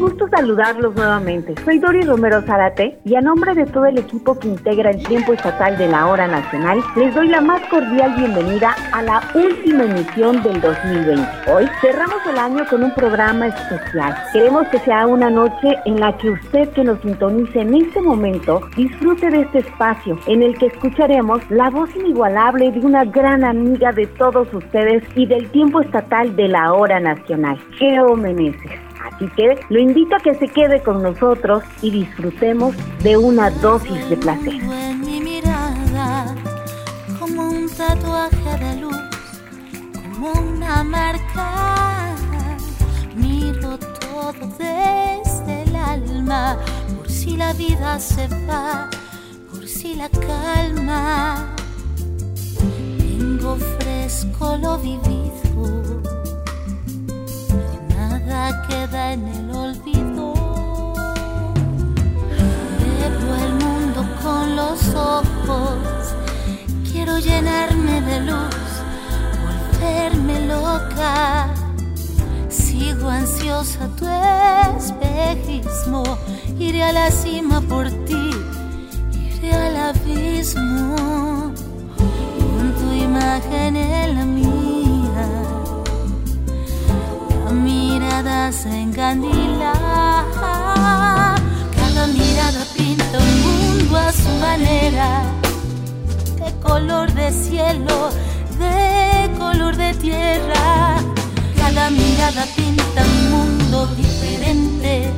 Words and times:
Gusto 0.00 0.26
saludarlos 0.28 0.94
nuevamente. 0.96 1.54
Soy 1.62 1.78
Dori 1.78 2.00
Romero 2.02 2.40
Zarate 2.42 2.98
y 3.04 3.14
a 3.16 3.20
nombre 3.20 3.54
de 3.54 3.66
todo 3.66 3.84
el 3.84 3.98
equipo 3.98 4.38
que 4.38 4.48
integra 4.48 4.90
el 4.90 5.06
tiempo 5.06 5.34
estatal 5.34 5.76
de 5.76 5.88
la 5.88 6.06
hora 6.06 6.26
nacional, 6.26 6.80
les 6.96 7.14
doy 7.14 7.28
la 7.28 7.42
más 7.42 7.60
cordial 7.68 8.14
bienvenida 8.16 8.74
a 8.92 9.02
la 9.02 9.22
última 9.34 9.84
emisión 9.84 10.42
del 10.42 10.58
2020. 10.60 11.52
Hoy 11.52 11.68
cerramos 11.82 12.16
el 12.32 12.38
año 12.38 12.64
con 12.70 12.82
un 12.82 12.94
programa 12.94 13.48
especial. 13.48 14.16
Queremos 14.32 14.66
que 14.68 14.78
sea 14.78 15.06
una 15.06 15.28
noche 15.28 15.76
en 15.84 16.00
la 16.00 16.16
que 16.16 16.30
usted 16.30 16.70
que 16.70 16.82
nos 16.82 16.98
sintonice 17.02 17.60
en 17.60 17.74
este 17.74 18.00
momento 18.00 18.62
disfrute 18.76 19.28
de 19.28 19.42
este 19.42 19.58
espacio 19.58 20.18
en 20.26 20.42
el 20.42 20.56
que 20.56 20.66
escucharemos 20.66 21.42
la 21.50 21.68
voz 21.68 21.94
inigualable 21.94 22.72
de 22.72 22.80
una 22.80 23.04
gran 23.04 23.44
amiga 23.44 23.92
de 23.92 24.06
todos 24.06 24.52
ustedes 24.54 25.02
y 25.14 25.26
del 25.26 25.50
tiempo 25.50 25.82
estatal 25.82 26.34
de 26.36 26.48
la 26.48 26.72
hora 26.72 26.98
nacional, 27.00 27.58
Geo 27.78 28.16
Meneses. 28.16 28.89
Así 29.20 29.28
que 29.36 29.60
lo 29.68 29.78
invito 29.78 30.16
a 30.16 30.20
que 30.20 30.34
se 30.34 30.48
quede 30.48 30.82
con 30.82 31.02
nosotros 31.02 31.62
y 31.82 31.90
disfrutemos 31.90 32.74
de 33.02 33.18
una 33.18 33.50
dosis 33.50 34.08
de 34.08 34.16
placer. 34.16 34.54
En 34.54 35.00
mi 35.02 35.20
mirada, 35.20 36.34
como 37.18 37.50
un 37.50 37.68
tatuaje 37.68 38.64
de 38.64 38.80
luz, 38.80 38.96
como 39.92 40.32
una 40.32 40.82
marca. 40.82 42.14
Miro 43.14 43.76
todo 43.76 44.32
desde 44.58 45.64
el 45.64 45.76
alma, 45.76 46.56
por 46.96 47.10
si 47.10 47.36
la 47.36 47.52
vida 47.52 48.00
se 48.00 48.26
va, 48.48 48.88
por 49.50 49.68
si 49.68 49.96
la 49.96 50.08
calma. 50.08 51.54
Tengo 52.58 53.56
fresco 53.56 54.56
lo 54.62 54.78
vivido 54.78 55.39
queda 58.68 59.12
en 59.12 59.26
el 59.28 59.50
olvido. 59.50 60.34
Veo 62.80 63.34
el 63.46 63.52
mundo 63.54 64.06
con 64.22 64.56
los 64.56 64.94
ojos, 64.94 66.14
quiero 66.90 67.18
llenarme 67.18 68.00
de 68.02 68.20
luz, 68.20 68.56
volverme 69.42 70.46
loca. 70.46 71.48
Sigo 72.48 73.08
ansiosa 73.08 73.88
tu 73.98 74.06
espejismo, 74.78 76.02
iré 76.58 76.84
a 76.84 76.92
la 76.92 77.10
cima 77.10 77.60
por 77.60 77.90
ti, 78.06 78.30
iré 79.12 79.52
al 79.52 79.76
abismo, 79.76 81.52
con 82.38 82.74
tu 82.78 82.92
imagen 82.92 83.76
en 83.76 84.14
la 84.14 84.24
mía 84.24 84.80
mirada 87.52 87.79
se 88.52 88.68
encandila. 88.68 89.72
Cada 91.74 92.06
mirada 92.08 92.64
pinta 92.76 93.18
un 93.18 93.40
mundo 93.40 93.96
a 93.96 94.12
su 94.12 94.28
manera. 94.40 95.22
De 96.36 96.52
color 96.60 97.10
de 97.14 97.32
cielo, 97.32 98.10
de 98.58 99.30
color 99.38 99.74
de 99.74 99.94
tierra. 99.94 100.96
Cada 101.56 101.88
mirada 101.90 102.44
pinta 102.56 103.02
un 103.02 103.30
mundo 103.30 103.86
diferente. 103.96 105.10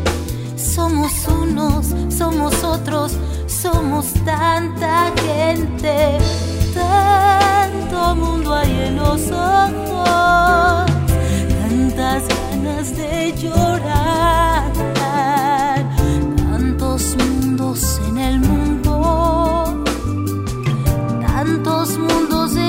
Somos 0.57 1.13
unos, 1.27 1.87
somos 2.17 2.63
otros, 2.63 3.17
somos 3.49 4.13
tanta 4.25 5.11
gente. 5.27 6.19
Tanto 6.73 8.15
mundo 8.15 8.55
hay 8.55 8.71
en 8.87 8.97
los 8.97 9.23
ojos 9.33 9.93
tantas 11.49 12.42
de 12.91 13.33
llorar, 13.41 14.73
tantos 16.37 17.17
mundos 17.17 18.01
en 18.09 18.19
el 18.19 18.41
mundo, 18.41 19.85
tantos 21.21 21.97
mundos 21.97 22.57
en 22.57 22.62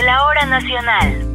de 0.00 0.06
la 0.06 0.24
hora 0.24 0.46
nacional. 0.46 1.26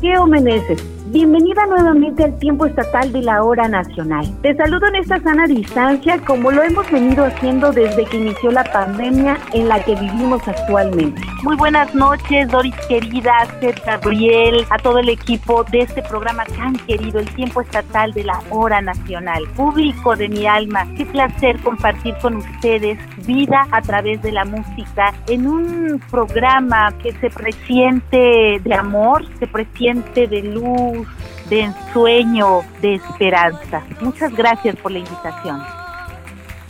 Geo 0.00 0.26
Meneses, 0.26 0.82
bienvenida 1.10 1.66
nuevamente 1.66 2.24
al 2.24 2.38
tiempo 2.38 2.64
estatal 2.64 3.12
de 3.12 3.20
la 3.20 3.42
hora 3.42 3.68
nacional. 3.68 4.26
Te 4.40 4.56
saludo 4.56 4.86
en 4.86 4.96
esta 4.96 5.20
sana 5.20 5.46
distancia 5.46 6.18
como 6.24 6.52
lo 6.52 6.62
hemos 6.62 6.90
venido 6.90 7.26
haciendo 7.26 7.70
desde 7.70 8.06
que 8.06 8.16
inició 8.16 8.50
la 8.50 8.64
pandemia 8.64 9.36
en 9.52 9.68
la 9.68 9.82
que 9.84 9.94
vivimos 9.94 10.40
actualmente. 10.48 11.20
Muy 11.42 11.56
buenas 11.56 11.94
noches, 11.94 12.48
Doris 12.48 12.74
querida, 12.88 13.46
Seth 13.60 13.84
Gabriel, 13.84 14.64
a 14.70 14.78
todo 14.78 15.00
el 15.00 15.10
equipo 15.10 15.64
de 15.64 15.80
este 15.80 16.02
programa 16.02 16.46
tan 16.46 16.74
querido, 16.86 17.20
el 17.20 17.28
tiempo 17.34 17.60
estatal 17.60 18.14
de 18.14 18.24
la 18.24 18.40
hora 18.48 18.80
nacional. 18.80 19.42
Público 19.54 20.16
de 20.16 20.30
mi 20.30 20.46
alma, 20.46 20.86
qué 20.96 21.04
placer 21.04 21.60
compartir 21.60 22.14
con 22.22 22.36
ustedes 22.36 22.98
vida 23.26 23.66
a 23.70 23.80
través 23.82 24.20
de 24.22 24.32
la 24.32 24.44
música 24.44 25.12
en 25.28 25.46
un 25.46 26.00
programa 26.10 26.92
que 27.02 27.12
se 27.12 27.30
presiente 27.30 28.60
de 28.62 28.74
amor, 28.74 29.24
se 29.38 29.46
presiente 29.46 30.26
de 30.26 30.42
luz, 30.42 31.06
de 31.48 31.62
ensueño, 31.62 32.60
de 32.80 32.94
esperanza. 32.94 33.82
Muchas 34.00 34.34
gracias 34.34 34.76
por 34.76 34.92
la 34.92 34.98
invitación. 34.98 35.62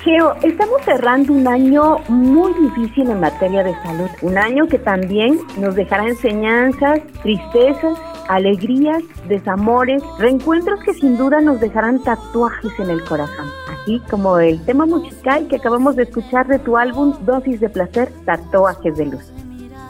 Geo, 0.05 0.35
estamos 0.43 0.83
cerrando 0.85 1.33
un 1.33 1.49
año 1.49 1.97
muy 2.09 2.53
difícil 2.61 3.11
en 3.11 3.21
materia 3.21 3.63
de 3.63 3.75
salud, 3.83 4.11
un 4.21 4.37
año 4.37 4.67
que 4.67 4.79
también 4.79 5.39
nos 5.57 5.75
dejará 5.75 6.07
enseñanzas, 6.07 7.01
tristezas, 7.23 7.99
alegrías, 8.29 9.03
desamores, 9.29 10.03
reencuentros 10.19 10.79
que 10.85 10.93
sin 10.93 11.17
duda 11.17 11.41
nos 11.41 11.59
dejarán 11.59 12.03
tatuajes 12.03 12.73
en 12.81 12.91
el 12.91 13.03
corazón, 13.05 13.49
así 13.85 14.01
como 14.11 14.39
el 14.39 14.65
tema 14.65 14.87
musical 14.87 15.47
que 15.47 15.57
acabamos 15.57 15.97
de 15.97 16.05
escuchar 16.05 16.47
de 16.47 16.59
tu 16.59 16.77
álbum 16.77 17.15
Dosis 17.25 17.61
de 17.61 17.69
Placer, 17.69 18.11
Tatuajes 18.25 18.97
de 18.97 19.07
Luz. 19.07 19.33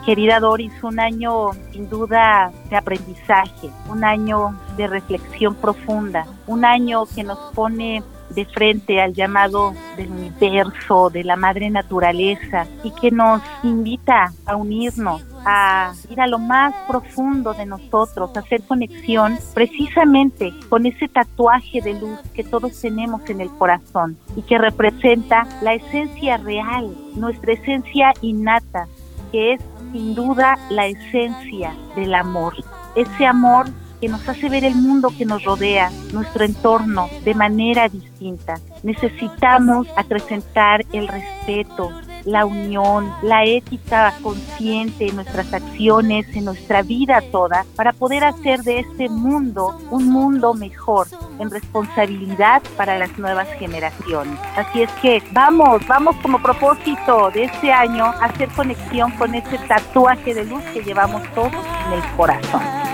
Querida 0.05 0.39
Doris, 0.41 0.73
un 0.83 1.01
año 1.01 1.53
sin 1.73 1.89
duda 1.89 2.53
de 2.69 2.77
aprendizaje, 2.77 3.71
un 3.89 4.05
año 4.05 4.55
de 4.77 4.87
reflexión 4.87 5.55
profunda, 5.55 6.27
un 6.47 6.65
año 6.65 7.05
que 7.07 7.25
nos 7.25 7.39
pone 7.55 8.03
de 8.35 8.45
frente 8.45 9.01
al 9.01 9.15
llamado 9.15 9.75
del 9.97 10.11
universo, 10.11 11.11
de 11.11 11.25
la 11.25 11.37
madre 11.37 11.71
naturaleza 11.71 12.67
y 12.83 12.91
que 12.93 13.11
nos 13.11 13.41
invita 13.63 14.33
a 14.47 14.57
unirnos, 14.57 15.23
a 15.45 15.93
ir 16.11 16.21
a 16.21 16.27
lo 16.27 16.39
más 16.39 16.75
profundo 16.89 17.55
de 17.55 17.67
nosotros, 17.67 18.31
a 18.35 18.41
hacer 18.41 18.63
conexión 18.63 19.39
precisamente 19.53 20.53
con 20.69 20.87
ese 20.87 21.09
tatuaje 21.09 21.81
de 21.81 21.95
luz 21.95 22.19
que 22.35 22.45
todos 22.45 22.81
tenemos 22.81 23.29
en 23.29 23.41
el 23.41 23.51
corazón 23.51 24.17
y 24.37 24.43
que 24.43 24.59
representa 24.59 25.47
la 25.63 25.75
esencia 25.75 26.37
real, 26.39 26.95
nuestra 27.15 27.53
esencia 27.53 28.13
innata, 28.21 28.87
que 29.31 29.55
es 29.55 29.61
sin 29.93 30.15
duda 30.15 30.59
la 30.71 30.87
esencia 30.87 31.73
del 31.95 32.15
amor. 32.15 32.55
Ese 32.97 33.27
amor 33.27 33.67
que 34.05 34.11
nos 34.11 34.29
hace 34.29 34.51
ver 34.51 34.65
el 34.65 34.75
mundo 34.75 35.11
que 35.17 35.25
nos 35.25 35.45
rodea, 35.45 35.91
nuestro 36.13 36.45
entorno, 36.45 37.09
de 37.25 37.33
manera 37.33 37.89
distinta. 37.89 38.61
Necesitamos 38.83 39.87
acrecentar 39.97 40.85
el 40.93 41.09
respeto, 41.09 41.89
la 42.27 42.45
unión, 42.45 43.11
la 43.23 43.47
ética 43.47 44.13
consciente 44.23 45.09
en 45.09 45.17
nuestras 45.17 45.55
acciones, 45.55 46.27
en 46.37 46.45
nuestra 46.45 46.83
vida 46.83 47.23
toda, 47.33 47.65
para 47.77 47.95
poder 47.95 48.25
hacer 48.25 48.63
de 48.63 48.81
este 48.81 49.09
mundo 49.09 49.75
un 49.91 50.11
mundo 50.11 50.53
mejor, 50.53 51.07
en 51.39 51.51
responsabilidad 51.51 52.63
para 52.77 52.99
las 52.99 53.19
nuevas 53.19 53.49
generaciones. 53.59 54.39
Así 54.55 54.83
es 54.83 54.91
que 55.01 55.23
vamos, 55.33 55.81
vamos 55.87 56.15
como 56.17 56.43
propósito 56.43 57.31
de 57.31 57.45
este 57.45 57.73
año 57.73 58.05
a 58.05 58.27
hacer 58.27 58.51
conexión 58.51 59.13
con 59.13 59.35
ese 59.35 59.57
tatuaje 59.67 60.35
de 60.35 60.45
luz 60.45 60.63
que 60.75 60.83
llevamos 60.83 61.23
todos 61.35 61.55
en 61.87 61.93
el 61.95 62.17
corazón. 62.19 62.94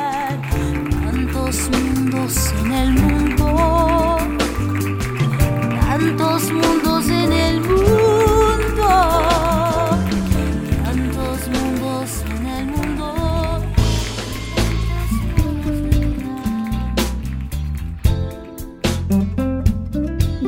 Tantos 1.51 1.69
mundos 1.81 2.53
en 2.61 2.73
el 2.73 2.91
mundo, 2.93 4.19
tantos 5.81 6.53
mundos 6.53 7.09
en 7.09 7.33
el 7.33 7.61
mundo. 7.61 9.30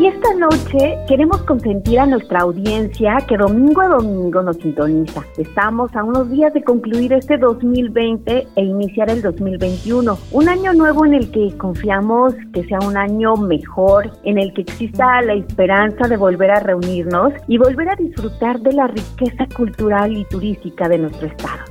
Y 0.02 0.08
esta 0.08 0.34
noche 0.34 0.98
queremos 1.06 1.42
consentir 1.42 2.00
a 2.00 2.06
nuestra 2.06 2.40
audiencia 2.40 3.18
que 3.28 3.36
domingo 3.36 3.82
a 3.82 3.86
domingo 3.86 4.42
nos 4.42 4.56
sintoniza. 4.56 5.22
Estamos 5.38 5.94
a 5.94 6.02
unos 6.02 6.28
días 6.28 6.52
de 6.52 6.64
concluir 6.64 7.12
este 7.12 7.38
2020 7.38 8.48
e 8.56 8.64
iniciar 8.64 9.10
el 9.10 9.22
2021. 9.22 10.18
Un 10.32 10.48
año 10.48 10.72
nuevo 10.72 11.06
en 11.06 11.14
el 11.14 11.30
que 11.30 11.56
confiamos 11.56 12.34
que 12.52 12.64
sea 12.64 12.80
un 12.80 12.96
año 12.96 13.36
mejor, 13.36 14.10
en 14.24 14.38
el 14.38 14.52
que 14.54 14.62
exista 14.62 15.22
la 15.22 15.34
esperanza 15.34 16.08
de 16.08 16.16
volver 16.16 16.50
a 16.50 16.58
reunirnos 16.58 17.32
y 17.46 17.58
volver 17.58 17.90
a 17.90 17.94
disfrutar 17.94 18.58
de 18.58 18.72
la 18.72 18.88
riqueza 18.88 19.46
cultural 19.56 20.16
y 20.16 20.24
turística 20.24 20.88
de 20.88 20.98
nuestro 20.98 21.28
estado. 21.28 21.62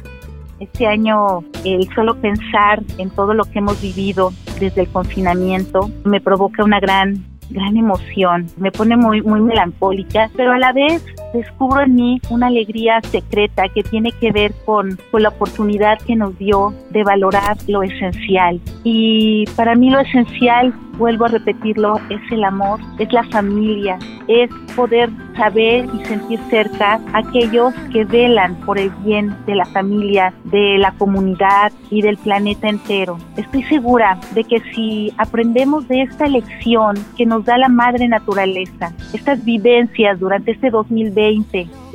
Este 0.62 0.88
año 0.88 1.44
el 1.66 1.86
solo 1.94 2.16
pensar 2.16 2.82
en 2.98 3.10
todo 3.10 3.34
lo 3.34 3.44
que 3.44 3.60
hemos 3.60 3.82
vivido 3.82 4.32
desde 4.58 4.84
el 4.84 4.88
confinamiento 4.88 5.90
me 6.06 6.22
provoca 6.22 6.64
una 6.64 6.80
gran 6.80 7.31
gran 7.52 7.78
emoción, 7.78 8.48
me 8.58 8.72
pone 8.72 8.98
muy, 8.98 9.22
muy 9.22 9.42
melancólica, 9.42 10.30
pero 10.36 10.54
a 10.54 10.60
la 10.60 10.74
vez 10.74 11.06
descubro 11.34 11.82
en 11.82 11.96
mí 11.96 12.22
una 12.30 12.48
alegría 12.48 13.00
secreta 13.02 13.70
que 13.70 13.84
tiene 13.84 14.12
que 14.20 14.32
ver 14.32 14.54
con, 14.66 14.98
con 15.12 15.24
la 15.24 15.30
oportunidad 15.30 16.00
que 16.00 16.16
nos 16.16 16.38
dio 16.38 16.74
de 16.90 17.04
valorar 17.04 17.58
lo 17.68 17.84
esencial. 17.84 18.60
Y 18.84 19.46
para 19.56 19.76
mí 19.76 19.90
lo 19.90 20.00
esencial 20.00 20.74
vuelvo 20.98 21.26
a 21.26 21.30
repetirlo, 21.30 22.00
es 22.10 22.22
el 22.32 22.44
amor, 22.44 22.80
es 23.00 23.12
la 23.12 23.24
familia, 23.24 23.98
es 24.28 24.50
poder 24.76 25.10
saber 25.36 25.86
y 25.94 26.06
sentir 26.06 26.40
cerca 26.50 27.00
a 27.14 27.20
aquellos 27.20 27.74
que 27.92 28.06
velan 28.06 28.56
por 28.66 28.78
el 28.78 28.92
bien 29.04 29.36
de 29.48 29.56
la 29.56 29.66
familia, 29.66 30.34
de 30.46 30.78
la 30.78 30.92
comunidad 30.94 31.72
y 31.90 32.02
del 32.02 32.18
planeta 32.18 32.70
entero. 32.70 33.18
Estoy 33.36 33.64
segura 33.64 34.20
de 34.36 34.44
que 34.44 34.60
si 34.74 35.12
aprendemos 35.18 35.88
de 35.88 36.04
esta 36.04 36.28
lección 36.28 36.96
que 37.18 37.26
nos 37.26 37.46
da 37.46 37.58
la 37.58 37.70
madre 37.70 38.08
naturaleza, 38.08 38.94
estas 39.14 39.44
vivencias 39.44 40.20
durante 40.20 40.52
este 40.52 40.70
2020, 40.70 41.21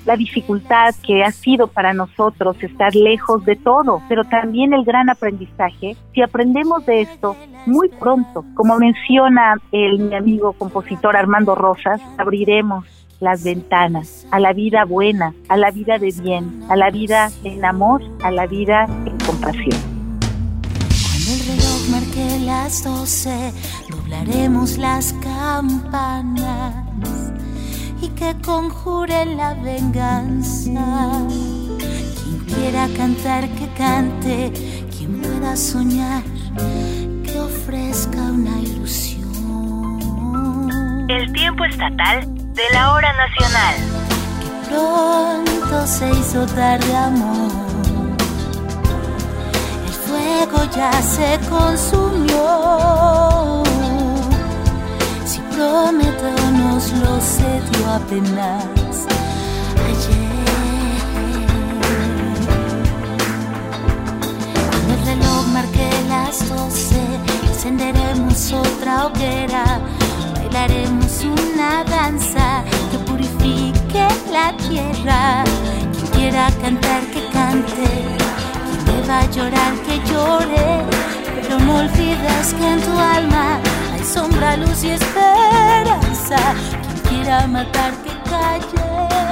la 0.06 0.16
dificultad 0.16 0.94
que 1.04 1.24
ha 1.24 1.32
sido 1.32 1.66
para 1.66 1.92
nosotros 1.92 2.56
estar 2.62 2.94
lejos 2.94 3.44
de 3.44 3.56
todo, 3.56 4.00
pero 4.08 4.24
también 4.24 4.72
el 4.72 4.84
gran 4.84 5.10
aprendizaje. 5.10 5.96
Si 6.14 6.22
aprendemos 6.22 6.86
de 6.86 7.02
esto 7.02 7.36
muy 7.66 7.88
pronto, 7.88 8.44
como 8.54 8.78
menciona 8.78 9.56
el 9.72 9.98
mi 9.98 10.14
amigo 10.14 10.52
compositor 10.52 11.16
Armando 11.16 11.56
Rosas, 11.56 12.00
abriremos 12.16 12.84
las 13.18 13.42
ventanas 13.42 14.26
a 14.30 14.38
la 14.38 14.52
vida 14.52 14.84
buena, 14.84 15.34
a 15.48 15.56
la 15.56 15.70
vida 15.70 15.98
de 15.98 16.14
bien, 16.22 16.62
a 16.68 16.76
la 16.76 16.90
vida 16.90 17.30
en 17.42 17.64
amor, 17.64 18.02
a 18.22 18.30
la 18.30 18.46
vida 18.46 18.86
en 19.06 19.18
compasión. 19.26 19.80
Cuando 21.02 21.32
el 21.32 21.40
reloj 21.48 21.88
marque 21.90 22.38
las 22.44 22.84
doce, 22.84 23.52
doblaremos 23.90 24.78
las 24.78 25.12
campanas 25.14 26.86
y 28.00 28.08
que 28.08 28.34
conjure 28.44 29.24
la 29.26 29.54
venganza. 29.54 31.26
Quien 31.28 32.38
quiera 32.46 32.88
cantar, 32.96 33.48
que 33.50 33.68
cante, 33.76 34.52
quien 34.96 35.20
pueda 35.20 35.56
soñar, 35.56 36.22
que 37.24 37.40
ofrezca 37.40 38.18
una 38.18 38.60
ilusión. 38.60 39.26
El 41.08 41.32
tiempo 41.32 41.64
estatal 41.64 42.26
de 42.54 42.62
la 42.72 42.92
hora 42.92 43.12
nacional. 43.12 43.74
Que 44.40 44.48
pronto 44.68 45.86
se 45.86 46.10
hizo 46.10 46.46
tarde, 46.46 46.96
amor. 46.96 47.52
El 49.86 49.92
fuego 49.92 50.64
ya 50.74 50.92
se 51.02 51.38
consumió 51.48 52.86
prometo 55.56 56.35
nos 57.16 57.16
lo 57.16 57.20
cedió 57.20 57.90
apenas 57.90 59.06
ayer. 59.86 60.26
Cuando 64.70 64.94
el 64.94 65.06
reloj 65.06 65.46
marque 65.52 65.90
las 66.08 66.48
doce, 66.48 67.02
encenderemos 67.48 68.52
otra 68.52 69.06
hoguera, 69.06 69.80
bailaremos 70.34 71.24
una 71.24 71.84
danza 71.84 72.62
que 72.90 72.98
purifique 72.98 74.06
la 74.30 74.56
tierra. 74.56 75.44
Quien 75.92 76.06
quiera 76.12 76.50
cantar, 76.60 77.02
que 77.12 77.26
cante, 77.32 77.88
quien 78.68 78.84
deba 78.84 79.24
llorar, 79.30 79.72
que 79.86 79.98
llore, 80.10 80.84
pero 81.42 81.58
no 81.60 81.76
olvides 81.76 82.54
que 82.58 82.72
en 82.72 82.80
tu 82.82 82.98
alma 82.98 83.60
sombra, 84.04 84.56
luz 84.56 84.84
y 84.84 84.90
esperanza. 84.90 86.54
Quien 87.16 87.24
quiera 87.24 87.46
matar, 87.46 87.92
que 88.02 88.10
calle. 88.28 89.25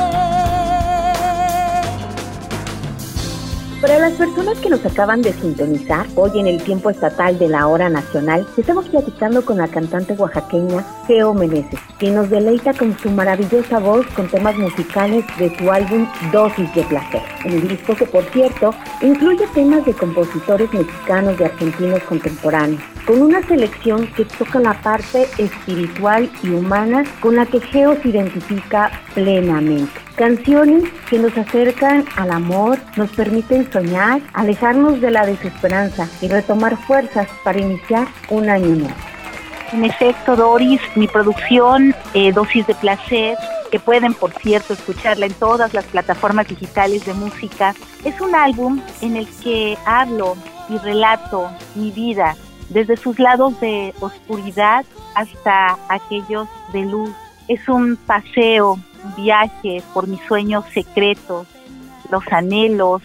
Para 3.84 3.98
las 3.98 4.14
personas 4.14 4.58
que 4.60 4.70
nos 4.70 4.82
acaban 4.86 5.20
de 5.20 5.34
sintonizar, 5.34 6.06
hoy 6.14 6.40
en 6.40 6.46
el 6.46 6.62
tiempo 6.62 6.88
estatal 6.88 7.38
de 7.38 7.50
la 7.50 7.66
hora 7.66 7.90
nacional, 7.90 8.46
estamos 8.56 8.88
platicando 8.88 9.44
con 9.44 9.58
la 9.58 9.68
cantante 9.68 10.14
oaxaqueña 10.14 10.82
Geo 11.06 11.34
Meneses, 11.34 11.78
quien 11.98 12.14
nos 12.14 12.30
deleita 12.30 12.72
con 12.72 12.98
su 12.98 13.10
maravillosa 13.10 13.80
voz 13.80 14.06
con 14.16 14.26
temas 14.28 14.56
musicales 14.56 15.26
de 15.38 15.54
su 15.58 15.70
álbum 15.70 16.06
Dosis 16.32 16.74
de 16.74 16.82
Placer. 16.84 17.20
Un 17.44 17.68
disco 17.68 17.94
que, 17.94 18.06
por 18.06 18.24
cierto, 18.32 18.70
incluye 19.02 19.46
temas 19.54 19.84
de 19.84 19.92
compositores 19.92 20.72
mexicanos 20.72 21.38
y 21.38 21.44
argentinos 21.44 22.02
contemporáneos, 22.04 22.80
con 23.06 23.20
una 23.20 23.46
selección 23.46 24.06
que 24.14 24.24
toca 24.24 24.60
la 24.60 24.80
parte 24.80 25.28
espiritual 25.36 26.30
y 26.42 26.48
humana 26.48 27.04
con 27.20 27.36
la 27.36 27.44
que 27.44 27.60
Geo 27.60 28.00
se 28.00 28.08
identifica 28.08 28.90
plenamente. 29.12 30.04
Canciones 30.16 30.84
que 31.10 31.18
nos 31.18 31.36
acercan 31.36 32.04
al 32.14 32.30
amor, 32.30 32.78
nos 32.96 33.10
permiten 33.10 33.68
soñar, 33.74 34.20
alejarnos 34.34 35.00
de 35.00 35.10
la 35.10 35.26
desesperanza 35.26 36.08
y 36.20 36.28
retomar 36.28 36.76
fuerzas 36.86 37.26
para 37.42 37.60
iniciar 37.60 38.06
un 38.30 38.48
año 38.48 38.68
nuevo. 38.68 38.94
En 39.72 39.84
efecto, 39.84 40.36
Doris, 40.36 40.80
mi 40.94 41.08
producción, 41.08 41.92
eh, 42.14 42.30
Dosis 42.32 42.64
de 42.68 42.76
Placer, 42.76 43.36
que 43.72 43.80
pueden, 43.80 44.14
por 44.14 44.30
cierto, 44.34 44.74
escucharla 44.74 45.26
en 45.26 45.34
todas 45.34 45.74
las 45.74 45.84
plataformas 45.86 46.46
digitales 46.46 47.04
de 47.04 47.14
música, 47.14 47.74
es 48.04 48.20
un 48.20 48.36
álbum 48.36 48.80
en 49.00 49.16
el 49.16 49.26
que 49.42 49.76
hablo 49.84 50.36
y 50.68 50.78
relato 50.78 51.50
mi 51.74 51.90
vida, 51.90 52.36
desde 52.68 52.96
sus 52.96 53.18
lados 53.18 53.58
de 53.58 53.92
oscuridad 53.98 54.84
hasta 55.16 55.76
aquellos 55.88 56.46
de 56.72 56.82
luz. 56.82 57.10
Es 57.48 57.68
un 57.68 57.96
paseo 57.96 58.78
viaje 59.16 59.82
por 59.92 60.06
mis 60.06 60.20
sueños 60.28 60.64
secretos, 60.72 61.48
los 62.12 62.22
anhelos 62.30 63.02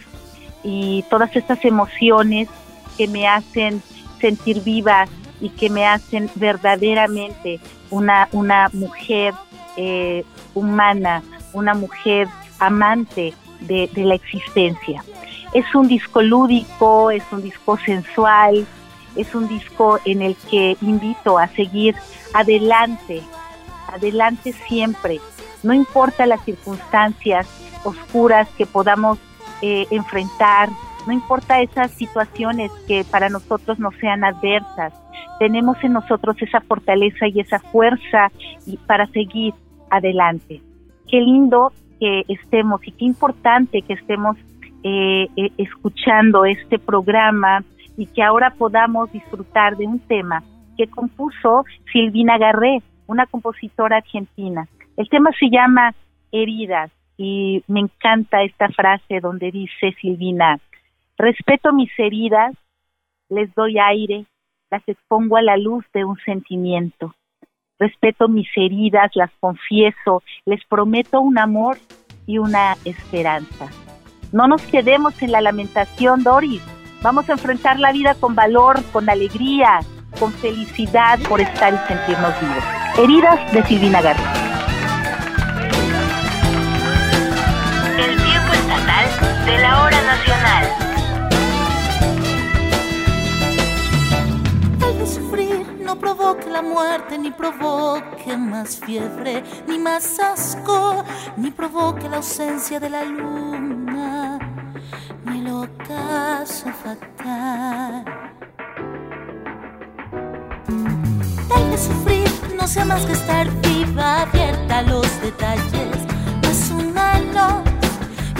y 0.62 1.04
todas 1.10 1.34
estas 1.36 1.64
emociones 1.64 2.48
que 2.96 3.08
me 3.08 3.26
hacen 3.26 3.82
sentir 4.20 4.62
viva 4.62 5.06
y 5.40 5.50
que 5.50 5.70
me 5.70 5.86
hacen 5.86 6.30
verdaderamente 6.34 7.60
una, 7.90 8.28
una 8.32 8.68
mujer 8.72 9.34
eh, 9.76 10.24
humana, 10.54 11.22
una 11.52 11.74
mujer 11.74 12.28
amante 12.58 13.32
de, 13.60 13.88
de 13.94 14.04
la 14.04 14.14
existencia. 14.14 15.02
Es 15.54 15.74
un 15.74 15.88
disco 15.88 16.22
lúdico, 16.22 17.10
es 17.10 17.24
un 17.32 17.42
disco 17.42 17.78
sensual, 17.78 18.66
es 19.16 19.34
un 19.34 19.48
disco 19.48 19.98
en 20.04 20.22
el 20.22 20.36
que 20.36 20.76
invito 20.82 21.38
a 21.38 21.48
seguir 21.48 21.96
adelante, 22.34 23.22
adelante 23.88 24.52
siempre, 24.68 25.20
no 25.62 25.74
importa 25.74 26.26
las 26.26 26.44
circunstancias 26.44 27.46
oscuras 27.84 28.48
que 28.56 28.66
podamos 28.66 29.18
eh, 29.62 29.86
enfrentar, 29.90 30.68
no 31.06 31.12
importa 31.12 31.60
esas 31.60 31.90
situaciones 31.92 32.70
que 32.86 33.04
para 33.04 33.28
nosotros 33.28 33.78
no 33.78 33.90
sean 34.00 34.24
adversas, 34.24 34.92
tenemos 35.38 35.82
en 35.82 35.94
nosotros 35.94 36.36
esa 36.40 36.60
fortaleza 36.60 37.26
y 37.26 37.40
esa 37.40 37.58
fuerza 37.58 38.30
para 38.86 39.06
seguir 39.06 39.54
adelante. 39.90 40.62
Qué 41.08 41.20
lindo 41.20 41.72
que 41.98 42.24
estemos 42.28 42.80
y 42.86 42.92
qué 42.92 43.04
importante 43.04 43.82
que 43.82 43.94
estemos 43.94 44.36
eh, 44.82 45.28
eh, 45.36 45.50
escuchando 45.58 46.44
este 46.44 46.78
programa 46.78 47.64
y 47.96 48.06
que 48.06 48.22
ahora 48.22 48.54
podamos 48.56 49.12
disfrutar 49.12 49.76
de 49.76 49.86
un 49.86 49.98
tema 49.98 50.42
que 50.76 50.86
compuso 50.86 51.64
Silvina 51.92 52.38
Garré, 52.38 52.82
una 53.06 53.26
compositora 53.26 53.98
argentina. 53.98 54.68
El 54.96 55.08
tema 55.08 55.30
se 55.38 55.50
llama 55.50 55.94
Heridas 56.32 56.90
y 57.22 57.62
me 57.66 57.80
encanta 57.80 58.42
esta 58.42 58.70
frase 58.70 59.20
donde 59.20 59.50
dice 59.50 59.94
Silvina, 60.00 60.58
respeto 61.18 61.70
mis 61.70 61.90
heridas, 61.98 62.54
les 63.28 63.54
doy 63.54 63.78
aire, 63.78 64.24
las 64.70 64.82
expongo 64.88 65.36
a 65.36 65.42
la 65.42 65.58
luz 65.58 65.84
de 65.92 66.06
un 66.06 66.16
sentimiento. 66.24 67.14
Respeto 67.78 68.26
mis 68.26 68.48
heridas, 68.56 69.10
las 69.16 69.30
confieso, 69.38 70.22
les 70.46 70.64
prometo 70.64 71.20
un 71.20 71.38
amor 71.38 71.76
y 72.26 72.38
una 72.38 72.78
esperanza. 72.86 73.68
No 74.32 74.48
nos 74.48 74.62
quedemos 74.62 75.20
en 75.20 75.32
la 75.32 75.42
lamentación, 75.42 76.22
Doris. 76.22 76.62
Vamos 77.02 77.28
a 77.28 77.32
enfrentar 77.32 77.78
la 77.78 77.92
vida 77.92 78.14
con 78.14 78.34
valor, 78.34 78.82
con 78.92 79.10
alegría, 79.10 79.80
con 80.18 80.32
felicidad 80.32 81.18
por 81.28 81.42
estar 81.42 81.74
y 81.74 81.86
sentirnos 81.86 82.40
vivos. 82.40 82.64
Heridas 82.98 83.52
de 83.52 83.62
Silvina 83.64 84.00
García. 84.00 84.49
De 89.44 89.58
la 89.58 89.82
hora 89.82 90.02
nacional. 90.02 90.64
El 94.86 94.98
de 94.98 95.06
sufrir 95.06 95.80
no 95.80 95.96
provoque 95.96 96.48
la 96.50 96.62
muerte, 96.62 97.18
ni 97.18 97.30
provoque 97.30 98.36
más 98.36 98.78
fiebre, 98.78 99.42
ni 99.66 99.78
más 99.78 100.18
asco, 100.18 101.04
ni 101.36 101.50
provoque 101.50 102.08
la 102.08 102.18
ausencia 102.18 102.80
de 102.80 102.90
la 102.90 103.04
luna, 103.04 104.38
ni 105.24 105.40
el 105.40 105.48
ocaso 105.48 106.66
fatal. 106.82 108.04
Tal 111.48 111.70
de 111.70 111.78
sufrir 111.78 112.30
no 112.56 112.66
sea 112.66 112.84
más 112.84 113.04
que 113.06 113.12
estar 113.12 113.48
viva, 113.62 114.22
abierta 114.22 114.78
a 114.78 114.82
los 114.82 115.20
detalles 115.22 115.99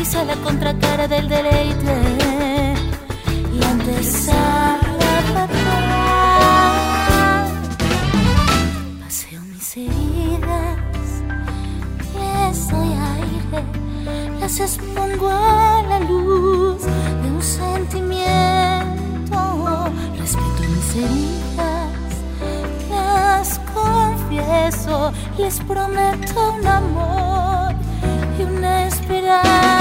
sea 0.05 0.25
la 0.25 0.37
contracara 0.37 1.07
del 1.07 1.29
deleite 1.29 1.97
y 3.53 3.63
empezar 3.63 4.79
a 4.81 5.21
matar. 5.35 5.91
Paseo 9.01 9.41
mis 9.43 9.77
heridas, 9.77 10.79
les 12.19 12.69
doy 12.69 12.93
aire, 13.19 13.63
las 14.41 14.59
expongo 14.61 15.29
a 15.29 15.83
la 15.89 16.01
luz 16.01 16.83
de 16.83 17.31
un 17.31 17.43
sentimiento. 17.43 19.39
Respeto 20.19 20.63
mis 20.75 20.95
heridas, 20.97 21.91
las 22.91 23.61
confieso, 23.75 25.13
les 25.37 25.61
prometo 25.61 26.55
un 26.59 26.67
amor 26.67 27.75
y 28.39 28.43
una 28.43 28.87
esperanza. 28.87 29.80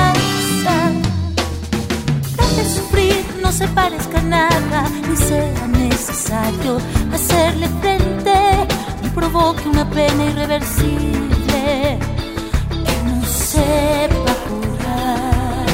No 3.50 3.56
se 3.56 3.68
parezca 3.70 4.22
nada, 4.22 4.84
ni 5.10 5.18
sea 5.18 5.65
necesario 5.65 6.77
hacerle 7.12 7.68
frente, 7.82 8.32
ni 9.01 9.10
provoque 9.10 9.68
una 9.68 9.89
pena 9.89 10.25
irreversible 10.25 11.98
que 12.86 12.96
no 13.08 13.25
sepa 13.25 14.34
curar. 14.48 15.65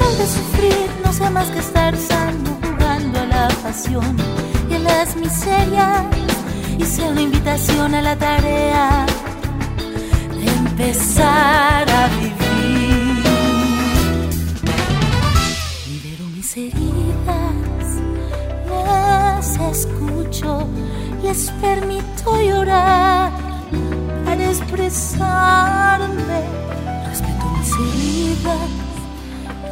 Tal 0.00 0.18
de 0.18 0.26
sufrir 0.26 0.88
no 1.04 1.12
sea 1.12 1.30
más 1.30 1.48
que 1.50 1.60
estar 1.60 1.96
sano, 1.96 2.58
jugando 2.60 3.20
a 3.20 3.26
la 3.26 3.48
pasión 3.62 4.16
y 4.68 4.74
a 4.74 4.78
las 4.80 5.14
miserias, 5.14 6.02
y 6.76 6.84
sea 6.84 7.06
una 7.06 7.22
invitación 7.22 7.94
a 7.94 8.02
la 8.02 8.16
tarea 8.16 9.06
de 10.40 10.48
empezar 10.48 11.88
a 11.88 12.08
les 21.34 21.50
permito 21.60 22.40
llorar 22.40 23.32
para 24.24 24.50
expresarme. 24.50 26.40
Respeto 27.08 27.44
mis 27.58 27.72
heridas, 27.72 28.70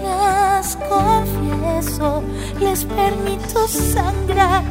las 0.03 0.77
confieso, 0.89 2.25
les 2.59 2.85
permito 2.85 3.69
sangrar 3.69 4.65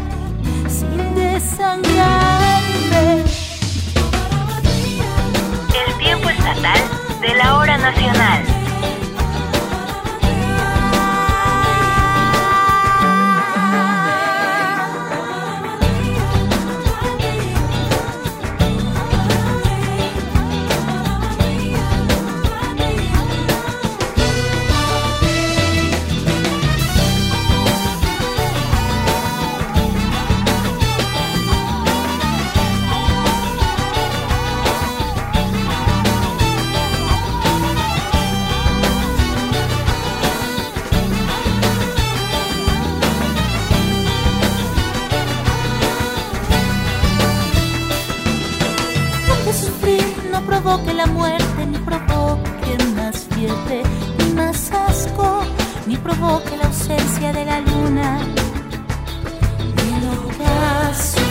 sin 0.67 1.15
desangrarme. 1.15 3.23
El 5.87 5.93
tiempo 5.97 6.29
estatal 6.29 6.81
de 7.21 7.35
la 7.35 7.57
hora 7.57 7.77
nacional. 7.77 8.60
Provoque 56.11 56.57
la 56.57 56.65
ausencia 56.65 57.31
de 57.31 57.45
la 57.45 57.59
luna, 57.61 58.19
el 59.77 60.03
ocaso. 60.09 61.21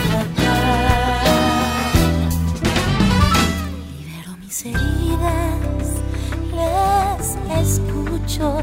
Libero 3.99 4.37
mis 4.40 4.64
heridas, 4.64 5.87
les 6.56 7.68
escucho, 7.68 8.62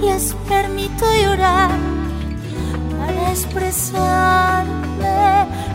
les 0.00 0.34
permito 0.48 1.04
llorar 1.22 1.70
para 2.98 3.30
expresarme. 3.30 4.66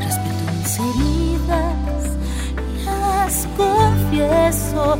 Respeto 0.06 0.44
mis 0.58 0.80
heridas, 0.80 2.02
las 2.86 3.48
confieso, 3.58 4.98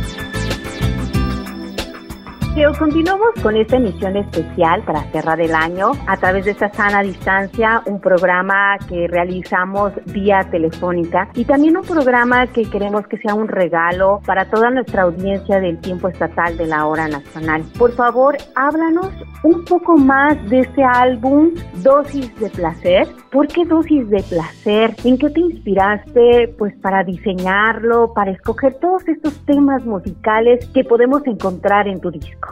Continuamos 2.77 3.29
con 3.41 3.55
esta 3.55 3.77
emisión 3.77 4.15
especial 4.15 4.83
para 4.83 5.03
cerrar 5.11 5.41
el 5.41 5.55
año 5.55 5.91
a 6.07 6.17
través 6.17 6.45
de 6.45 6.51
esta 6.51 6.71
sana 6.71 7.01
distancia, 7.01 7.81
un 7.87 7.99
programa 7.99 8.77
que 8.87 9.07
realizamos 9.07 9.91
vía 10.05 10.47
telefónica 10.51 11.29
y 11.33 11.45
también 11.45 11.77
un 11.77 11.83
programa 11.83 12.45
que 12.47 12.63
queremos 12.69 13.07
que 13.07 13.17
sea 13.17 13.33
un 13.33 13.47
regalo 13.47 14.21
para 14.25 14.49
toda 14.49 14.69
nuestra 14.69 15.03
audiencia 15.03 15.59
del 15.59 15.79
tiempo 15.79 16.07
estatal 16.07 16.55
de 16.57 16.67
la 16.67 16.85
hora 16.85 17.07
nacional. 17.07 17.63
Por 17.77 17.93
favor, 17.93 18.37
háblanos 18.55 19.09
un 19.43 19.65
poco 19.65 19.97
más 19.97 20.37
de 20.49 20.59
este 20.59 20.83
álbum 20.83 21.51
Dosis 21.81 22.33
de 22.39 22.49
Placer. 22.49 23.07
¿Por 23.31 23.47
qué 23.47 23.65
Dosis 23.65 24.09
de 24.09 24.23
Placer? 24.23 24.95
¿En 25.03 25.17
qué 25.17 25.29
te 25.29 25.39
inspiraste 25.39 26.53
pues 26.57 26.75
para 26.81 27.03
diseñarlo, 27.03 28.13
para 28.13 28.31
escoger 28.31 28.75
todos 28.79 29.07
estos 29.07 29.33
temas 29.45 29.83
musicales 29.85 30.65
que 30.73 30.83
podemos 30.83 31.25
encontrar 31.25 31.87
en 31.87 31.99
tu 31.99 32.11
disco? 32.11 32.42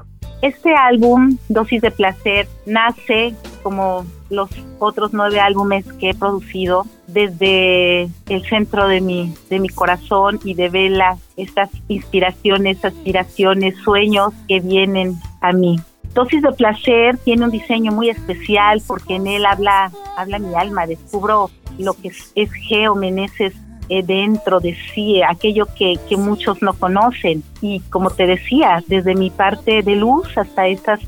Este 0.42 0.74
álbum, 0.74 1.38
Dosis 1.50 1.82
de 1.82 1.92
Placer, 1.92 2.48
nace 2.66 3.36
como 3.62 4.06
los 4.32 4.50
otros 4.80 5.14
nueve 5.14 5.40
álbumes 5.40 5.86
que 6.00 6.10
he 6.10 6.14
producido 6.16 6.86
desde 7.06 8.10
el 8.28 8.44
centro 8.50 8.88
de 8.88 9.02
mi, 9.02 9.36
de 9.50 9.60
mi 9.60 9.70
corazón 9.70 10.40
y 10.44 10.56
de 10.56 10.70
vela 10.70 11.18
estas 11.38 11.70
inspiraciones, 11.90 12.84
aspiraciones, 12.84 13.78
sueños 13.84 14.34
que 14.48 14.62
vienen 14.62 15.16
a 15.42 15.52
mí. 15.52 15.80
Dosis 16.16 16.42
de 16.42 16.52
Placer 16.54 17.18
tiene 17.20 17.46
un 17.46 17.52
diseño 17.52 17.92
muy 17.92 18.10
especial 18.10 18.82
porque 18.88 19.16
en 19.16 19.28
él 19.28 19.46
habla, 19.46 19.92
habla 20.18 20.40
mi 20.40 20.56
alma, 20.56 20.88
descubro 20.88 21.52
lo 21.78 21.94
que 21.94 22.08
es, 22.08 22.32
es 22.36 22.52
Geo 22.52 22.96
Meneses 22.96 23.54
eh, 23.94 24.04
dentro 24.04 24.62
de 24.62 24.74
sí, 24.96 25.22
aquello 25.22 25.68
que, 25.78 26.00
que, 26.08 26.16
muchos 26.16 26.62
no 26.62 26.72
conocen. 26.72 27.44
Y 27.62 27.82
como 27.90 28.10
te 28.10 28.26
decía, 28.26 28.82
desde 28.88 29.16
mi 29.16 29.30
parte 29.30 29.82
de 29.82 29.98
luz 29.98 30.30
hasta 30.38 30.66
estas, 30.68 31.02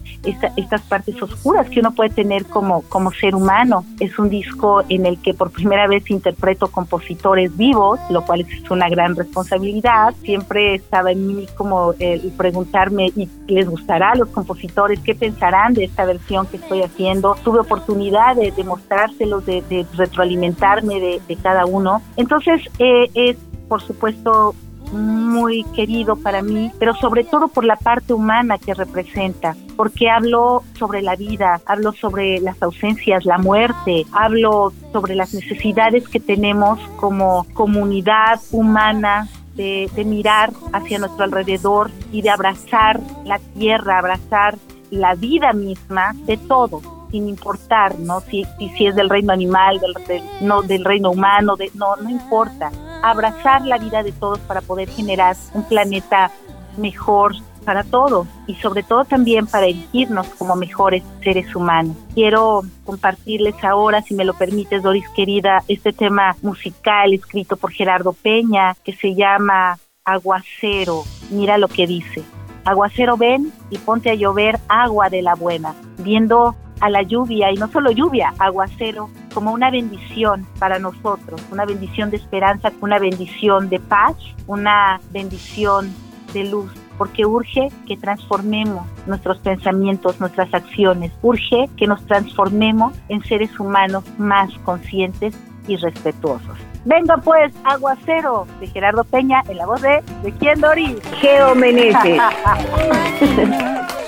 estas 0.58 0.82
partes 0.82 1.22
oscuras 1.24 1.70
que 1.70 1.80
uno 1.80 1.94
puede 1.94 2.10
tener 2.10 2.44
como, 2.44 2.82
como 2.90 3.14
ser 3.14 3.36
humano. 3.36 3.86
Es 4.02 4.20
un 4.20 4.30
disco 4.30 4.84
en 4.90 5.06
el 5.06 5.18
que 5.22 5.34
por 5.34 5.52
primera 5.52 5.88
vez 5.88 6.12
interpreto 6.12 6.68
compositores 6.68 7.56
vivos, 7.56 8.02
lo 8.10 8.26
cual 8.26 8.42
es 8.42 8.70
una 8.70 8.90
gran 8.90 9.16
responsabilidad. 9.16 10.14
Siempre 10.22 10.76
estaba 10.76 11.14
en 11.14 11.26
mí 11.26 11.48
como 11.56 11.94
preguntarme, 12.36 13.14
¿y 13.16 13.30
les 13.48 13.70
gustará 13.70 14.12
a 14.12 14.16
los 14.16 14.28
compositores? 14.28 15.00
¿Qué 15.00 15.16
pensarán 15.16 15.74
de 15.74 15.86
esta 15.86 16.04
versión 16.04 16.48
que 16.48 16.58
estoy 16.58 16.82
haciendo? 16.82 17.38
Tuve 17.46 17.60
oportunidad 17.60 18.36
de, 18.36 18.52
demostrárselos, 18.52 19.46
de, 19.46 19.62
de 19.70 19.86
retroalimentarme 19.96 21.00
de, 21.00 21.22
de 21.26 21.36
cada 21.38 21.66
uno. 21.66 22.02
Entonces, 22.18 22.73
eh, 22.80 23.10
es, 23.14 23.38
por 23.68 23.82
supuesto, 23.82 24.56
muy 24.94 25.64
querido 25.76 26.16
para 26.16 26.42
mí, 26.42 26.72
pero 26.80 26.94
sobre 26.96 27.24
todo 27.24 27.48
por 27.48 27.66
la 27.66 27.76
parte 27.76 28.14
humana 28.14 28.58
que 28.58 28.74
representa, 28.74 29.56
porque 29.76 30.10
hablo 30.10 30.64
sobre 30.78 31.02
la 31.02 31.16
vida, 31.16 31.62
hablo 31.66 31.94
sobre 31.94 32.40
las 32.40 32.62
ausencias, 32.62 33.26
la 33.26 33.38
muerte, 33.38 34.06
hablo 34.12 34.72
sobre 34.92 35.16
las 35.16 35.34
necesidades 35.34 36.08
que 36.08 36.20
tenemos 36.20 36.80
como 36.98 37.46
comunidad 37.54 38.40
humana 38.52 39.28
de, 39.56 39.90
mirar 40.06 40.52
hacia 40.72 41.00
nuestro 41.00 41.24
alrededor 41.24 41.92
y 42.12 42.22
de 42.22 42.30
abrazar 42.30 43.00
la 43.26 43.40
tierra, 43.40 44.00
abrazar 44.00 44.58
la 44.92 45.16
vida 45.16 45.54
misma 45.54 46.14
de 46.26 46.38
todo 46.38 46.82
sin 47.14 47.30
importar, 47.30 48.00
¿no? 48.00 48.22
Si, 48.22 48.44
si, 48.76 48.88
es 48.88 48.96
del 48.96 49.08
reino 49.08 49.32
animal, 49.32 49.80
del, 49.80 50.24
no, 50.42 50.64
del 50.64 50.84
reino 50.84 51.12
humano, 51.12 51.56
de, 51.56 51.70
no, 51.76 51.96
no 51.98 52.10
importa. 52.10 52.72
Abrazar 53.04 53.62
la 53.68 53.78
vida 53.78 54.02
de 54.02 54.12
todos 54.12 54.40
para 54.40 54.62
poder 54.62 54.90
generar 54.90 55.36
un 55.54 55.64
planeta 55.64 56.32
mejor 56.76 57.36
para 57.64 57.84
todos 57.84 58.28
y 58.48 58.56
sobre 58.56 58.82
todo 58.82 59.06
también 59.06 59.46
para 59.46 59.68
erigirnos 59.68 60.26
como 60.40 60.56
mejores 60.56 61.04
seres 61.22 61.56
humanos. 61.56 61.96
Quiero 62.16 62.64
compartirles 62.84 63.64
ahora, 63.64 64.02
si 64.02 64.16
me 64.16 64.26
lo 64.26 64.34
permites, 64.34 64.82
Doris 64.82 65.08
querida, 65.16 65.64
este 65.68 65.94
tema 65.94 66.36
musical 66.42 67.14
escrito 67.14 67.58
por 67.58 67.72
Gerardo 67.72 68.14
Peña 68.14 68.76
que 68.84 68.94
se 68.94 69.14
llama 69.14 69.78
Aguacero. 70.04 71.04
Mira 71.30 71.60
lo 71.60 71.68
que 71.68 71.86
dice. 71.86 72.24
Aguacero 72.66 73.18
ven 73.18 73.54
y 73.70 73.78
ponte 73.78 74.10
a 74.10 74.16
llover 74.16 74.60
agua 74.68 75.10
de 75.10 75.22
la 75.22 75.36
buena, 75.36 75.76
viendo 76.00 76.56
a 76.84 76.90
la 76.90 77.02
lluvia 77.02 77.50
y 77.50 77.56
no 77.56 77.70
solo 77.70 77.92
lluvia, 77.92 78.34
aguacero, 78.40 79.10
como 79.34 79.54
una 79.54 79.72
bendición 79.72 80.46
para 80.60 80.80
nosotros, 80.80 81.42
una 81.50 81.64
bendición 81.64 82.10
de 82.12 82.18
esperanza, 82.18 82.74
una 82.82 83.00
bendición 83.00 83.70
de 83.70 83.80
paz, 83.80 84.18
una 84.48 85.00
bendición 85.12 85.94
de 86.34 86.44
luz, 86.44 86.70
porque 86.98 87.26
urge 87.26 87.70
que 87.88 87.96
transformemos 87.96 88.86
nuestros 89.08 89.38
pensamientos, 89.38 90.20
nuestras 90.20 90.54
acciones, 90.54 91.14
urge 91.22 91.70
que 91.78 91.88
nos 91.88 92.06
transformemos 92.06 92.94
en 93.08 93.24
seres 93.24 93.58
humanos 93.58 94.04
más 94.18 94.52
conscientes 94.66 95.34
y 95.70 95.78
respetuosos. 95.78 96.58
Venga 96.84 97.16
pues, 97.16 97.54
Aguacero, 97.64 98.46
de 98.60 98.68
Gerardo 98.68 99.06
Peña, 99.06 99.42
en 99.48 99.56
la 99.56 99.66
voz 99.66 99.82
de 99.82 100.04
¿De 100.22 100.34
quién, 100.34 100.60
Doris? 100.60 101.00
Geo 101.22 101.56
Meneses. 101.56 102.20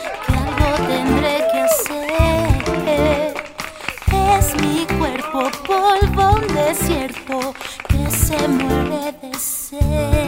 polvo 5.68 6.40
desierto 6.54 7.54
que 7.90 8.10
se 8.10 8.48
muere 8.48 9.12
de 9.22 9.38
sed. 9.38 10.25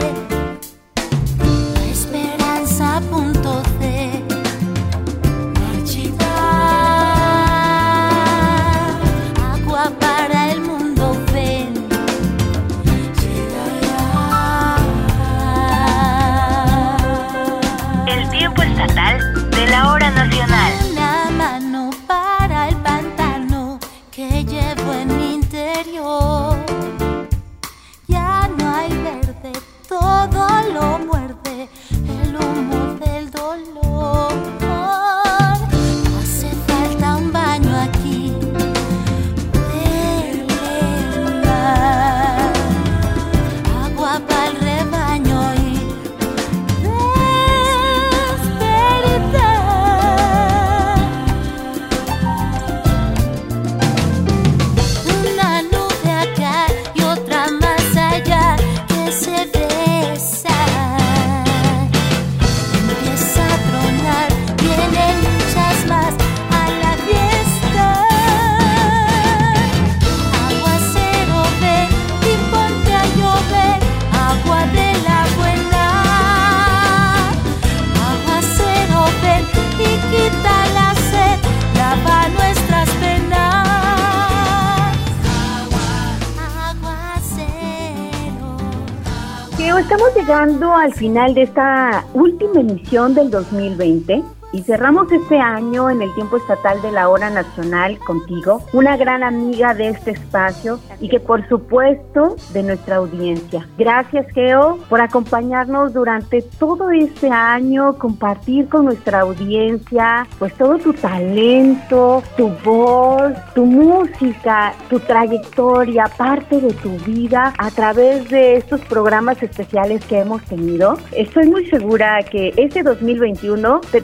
Estamos 90.08 90.16
llegando 90.16 90.74
al 90.74 90.94
final 90.94 91.34
de 91.34 91.44
esta 91.44 92.06
última 92.14 92.62
emisión 92.62 93.14
del 93.14 93.30
2020 93.30 94.24
y 94.58 94.64
cerramos 94.64 95.12
este 95.12 95.38
año 95.38 95.88
en 95.92 96.02
el 96.02 96.12
tiempo 96.16 96.38
estatal 96.38 96.82
de 96.82 96.92
la 96.92 97.10
hora 97.10 97.30
nacional 97.30 98.00
contigo, 98.00 98.64
una 98.74 98.98
gran 98.98 99.22
amiga 99.22 99.76
de 99.76 99.90
este 99.90 100.12
espacio 100.12 100.80
y 101.00 101.10
que 101.10 101.20
por 101.20 101.48
supuesto 101.48 102.36
de 102.54 102.64
nuestra 102.64 102.96
audiencia. 102.96 103.68
Gracias 103.78 104.26
Geo 104.34 104.80
por 104.90 105.00
acompañarnos 105.00 105.94
durante 105.94 106.42
todo 106.42 106.90
este 106.90 107.30
año, 107.30 108.00
compartir 108.00 108.68
con 108.68 108.86
nuestra 108.86 109.20
audiencia 109.20 110.26
pues 110.40 110.56
todo 110.56 110.80
tu 110.80 110.92
talento, 110.92 112.24
tu 112.36 112.50
voz, 112.66 113.34
tu 113.54 113.64
música, 113.64 114.74
tu 114.90 115.00
trayectoria, 115.00 116.06
parte 116.18 116.60
de 116.60 116.74
tu 116.74 116.98
vida 117.06 117.54
a 117.60 117.70
través 117.70 118.28
de 118.30 118.56
estos 118.56 118.82
programas 118.82 119.44
especiales 119.44 120.04
que 120.06 120.18
hemos 120.18 120.42
tenido. 120.46 120.98
Estoy 121.12 121.48
muy 121.48 121.68
segura 121.68 122.24
que 122.24 122.56
este 122.58 122.82
2021 122.82 123.82
te 123.92 124.02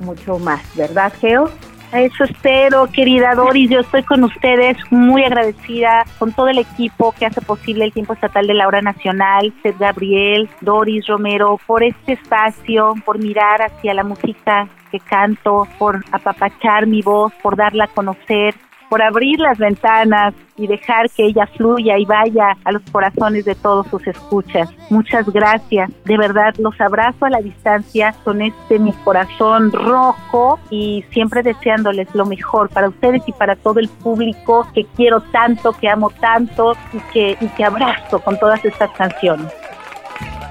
mucho 0.00 0.38
más, 0.38 0.62
¿verdad, 0.76 1.12
Geo? 1.20 1.50
Eso 1.92 2.24
espero, 2.24 2.88
querida 2.92 3.34
Doris. 3.34 3.70
Yo 3.70 3.80
estoy 3.80 4.02
con 4.02 4.24
ustedes 4.24 4.76
muy 4.90 5.22
agradecida 5.22 6.04
con 6.18 6.32
todo 6.32 6.48
el 6.48 6.58
equipo 6.58 7.12
que 7.12 7.26
hace 7.26 7.40
posible 7.40 7.84
el 7.84 7.92
tiempo 7.92 8.12
estatal 8.12 8.46
de 8.46 8.54
la 8.54 8.66
hora 8.66 8.82
nacional, 8.82 9.54
Seth 9.62 9.78
Gabriel, 9.78 10.48
Doris 10.60 11.06
Romero, 11.06 11.58
por 11.66 11.84
este 11.84 12.14
espacio, 12.14 12.94
por 13.04 13.18
mirar 13.18 13.62
hacia 13.62 13.94
la 13.94 14.02
música 14.02 14.68
que 14.90 14.98
canto, 15.00 15.66
por 15.78 16.04
apapachar 16.10 16.86
mi 16.86 17.02
voz, 17.02 17.32
por 17.42 17.56
darla 17.56 17.84
a 17.84 17.88
conocer, 17.88 18.54
por 18.88 19.02
abrir 19.02 19.38
las 19.40 19.58
ventanas 19.58 20.34
y 20.56 20.66
dejar 20.66 21.10
que 21.10 21.26
ella 21.26 21.46
fluya 21.56 21.98
y 21.98 22.04
vaya 22.04 22.56
a 22.64 22.72
los 22.72 22.82
corazones 22.90 23.44
de 23.44 23.54
todos 23.54 23.86
sus 23.88 24.06
escuchas. 24.06 24.70
Muchas 24.90 25.28
gracias. 25.30 25.90
De 26.04 26.16
verdad, 26.16 26.54
los 26.58 26.80
abrazo 26.80 27.26
a 27.26 27.30
la 27.30 27.40
distancia 27.40 28.14
con 28.24 28.42
este 28.42 28.78
mi 28.78 28.92
corazón 28.92 29.72
rojo 29.72 30.58
y 30.70 31.04
siempre 31.10 31.42
deseándoles 31.42 32.14
lo 32.14 32.26
mejor 32.26 32.68
para 32.70 32.88
ustedes 32.88 33.22
y 33.26 33.32
para 33.32 33.56
todo 33.56 33.80
el 33.80 33.88
público 33.88 34.66
que 34.74 34.86
quiero 34.96 35.20
tanto, 35.20 35.72
que 35.72 35.88
amo 35.88 36.10
tanto 36.20 36.74
y 36.92 36.98
que, 37.12 37.36
y 37.40 37.48
que 37.48 37.64
abrazo 37.64 38.20
con 38.20 38.38
todas 38.38 38.64
estas 38.64 38.90
canciones. 38.92 39.52